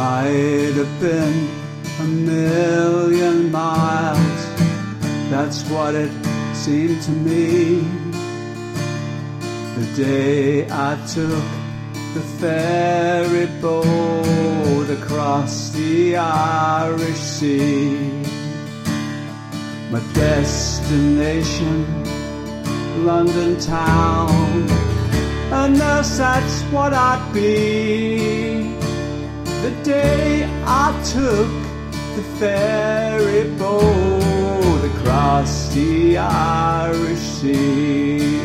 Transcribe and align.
have 0.00 1.00
been 1.00 1.48
a 2.00 2.04
million 2.04 3.50
miles. 3.50 4.42
That's 5.28 5.68
what 5.70 5.96
it 5.96 6.12
seemed 6.54 7.02
to 7.02 7.10
me. 7.10 7.80
The 9.76 9.86
day 9.96 10.66
I 10.70 10.94
took 11.14 11.44
the 12.14 12.20
ferry 12.38 13.46
boat 13.60 14.88
across 14.88 15.70
the 15.70 16.16
Irish 16.16 17.18
Sea. 17.18 18.22
My 19.90 20.00
destination, 20.14 21.74
London 23.04 23.58
town, 23.58 24.70
and 25.52 25.74
that's 25.74 26.62
what 26.70 26.92
I'd 26.92 27.32
be. 27.34 28.07
The 29.68 29.84
day 29.84 30.48
I 30.64 30.98
took 31.04 31.50
the 32.16 32.22
ferry 32.38 33.50
boat 33.58 34.82
across 34.92 35.74
the 35.74 36.16
Irish 36.16 37.18
Sea. 37.18 38.40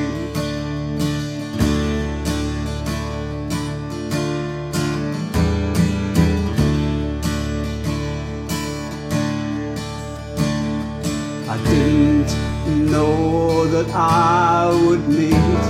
I 11.48 11.58
didn't 11.64 12.92
know 12.92 13.66
that 13.68 13.90
I 13.96 14.78
would 14.86 15.08
meet 15.08 15.64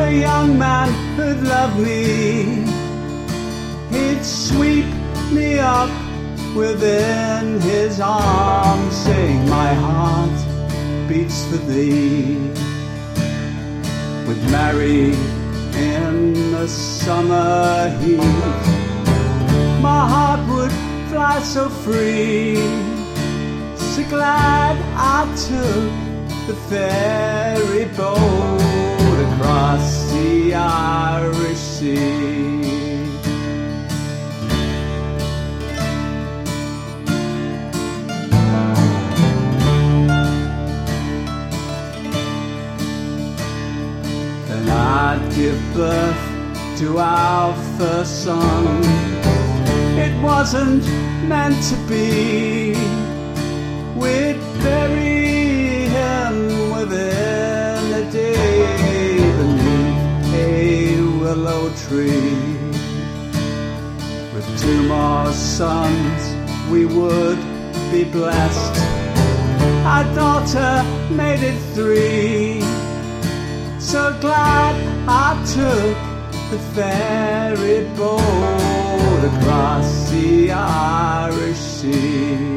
a 0.00 0.10
young 0.10 0.58
man 0.58 1.01
within 6.54 7.60
his 7.60 8.00
arms, 8.00 8.94
saying, 8.96 9.48
My 9.48 9.72
heart 9.74 11.08
beats 11.08 11.46
for 11.46 11.56
thee. 11.56 12.36
With 14.26 14.40
Mary 14.50 15.14
in 15.74 16.52
the 16.52 16.68
summer 16.68 17.88
heat, 18.00 18.18
my 19.80 20.06
heart 20.12 20.42
would 20.50 20.72
fly 21.10 21.40
so 21.40 21.68
free. 21.68 22.56
So 23.76 24.02
glad 24.08 24.76
I 24.96 25.26
took 25.48 26.12
the 26.46 26.56
ferry 26.68 27.84
boat 27.96 29.16
across 29.26 30.01
give 45.52 45.74
birth 45.74 46.78
to 46.78 46.98
our 46.98 47.54
first 47.78 48.24
son. 48.24 48.80
It 49.98 50.14
wasn't 50.22 50.84
meant 51.28 51.62
to 51.70 51.76
be. 51.88 52.74
We'd 54.00 54.40
bury 54.62 55.88
him 55.98 56.36
within 56.72 57.82
a 58.02 58.10
day 58.10 59.18
beneath 59.38 60.34
a 60.34 61.02
willow 61.20 61.70
tree. 61.84 62.56
With 64.32 64.46
two 64.62 64.82
more 64.88 65.32
sons, 65.32 66.22
we 66.70 66.86
would 66.86 67.40
be 67.90 68.04
blessed. 68.04 68.74
Our 69.84 70.04
daughter 70.14 70.72
made 71.10 71.42
it 71.42 71.58
three. 71.74 72.61
So 73.82 74.16
glad 74.20 74.76
I 75.08 75.34
took 75.44 75.96
the 76.50 76.58
ferry 76.72 77.84
boat 77.96 79.24
across 79.32 80.08
the 80.10 80.52
Irish 80.52 81.58
Sea. 81.58 82.56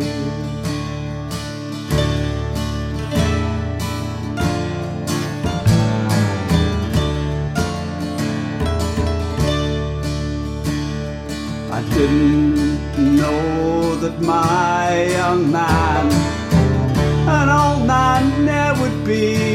I 11.71 11.81
didn't 11.95 13.17
know 13.17 13.95
that 13.95 14.21
my 14.21 15.05
young 15.05 15.51
man, 15.51 16.05
an 17.27 17.49
old 17.49 17.87
man 17.87 18.45
there 18.45 18.75
would 18.79 19.03
be. 19.03 19.54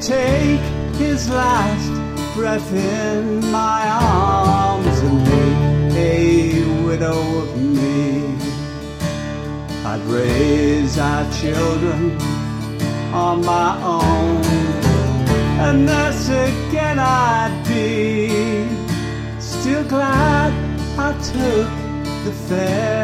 Take 0.00 0.60
his 0.96 1.28
last 1.28 1.90
breath 2.34 2.72
in 2.72 3.40
my 3.52 3.86
arms 3.86 4.98
and 5.00 5.24
make 5.24 5.94
a 5.94 6.84
widow 6.86 7.20
of 7.40 7.60
me. 7.60 8.34
I'd 9.84 10.00
raise 10.06 10.98
our 10.98 11.30
children 11.32 12.18
on 13.12 13.44
my 13.44 13.76
own, 13.82 14.42
and 15.66 15.86
thus 15.86 16.28
again 16.30 16.98
I'd 16.98 17.62
be. 17.68 18.30
Still 19.38 19.84
glad 19.84 20.50
I 20.98 21.12
took 21.12 21.68
the 22.24 22.32
ferry 22.48 22.99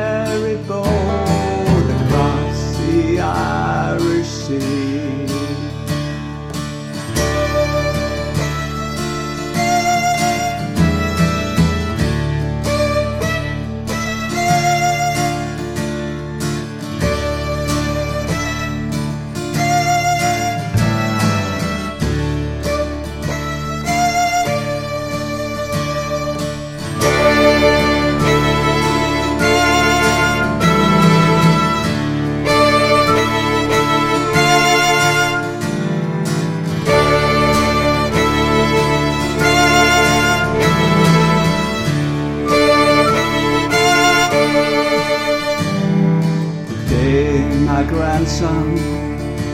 my 47.66 47.82
grandson 47.84 48.74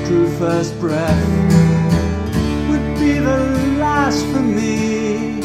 drew 0.04 0.26
first 0.38 0.78
breath 0.80 1.26
would 2.69 2.86
be 2.98 3.12
the 3.19 3.41
last 3.78 4.25
for 4.26 4.40
me. 4.40 5.40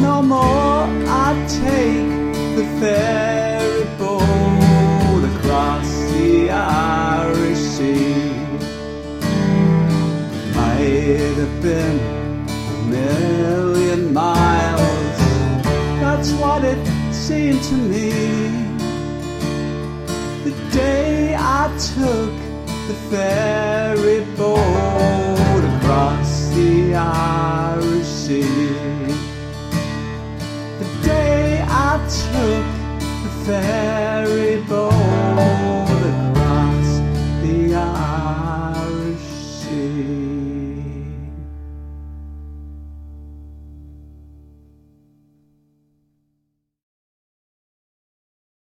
No 0.00 0.22
more 0.22 0.86
I'd 1.24 1.46
take 1.48 2.10
the 2.56 2.64
ferry 2.80 3.84
boat 3.98 5.22
across 5.32 5.88
the 6.12 6.50
Irish 6.50 7.62
Sea. 7.74 8.30
Might 10.54 11.36
have 11.42 11.56
been 11.62 11.98
a 12.74 12.76
million 12.96 14.12
miles. 14.12 15.18
That's 16.02 16.30
what 16.40 16.64
it 16.64 16.82
seemed 17.12 17.62
to 17.70 17.74
me. 17.74 18.10
The 20.44 20.52
day 20.72 20.85
took 21.78 22.32
the 22.88 22.94
ferry 23.10 24.24
boat 24.34 25.62
across 25.76 26.48
the 26.54 26.94
Irish 26.94 28.06
Sea. 28.06 28.40
The 30.78 30.88
day 31.02 31.62
I 31.68 31.98
took 32.08 32.66
the 33.24 33.44
ferry 33.44 34.62
boat. 34.62 34.95